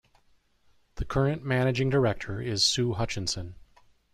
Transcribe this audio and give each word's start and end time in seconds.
The 0.95 1.05
current 1.05 1.43
Managing 1.45 1.91
Director 1.91 2.41
is 2.41 2.65
Su 2.65 2.93
Hutchinson. 2.93 3.53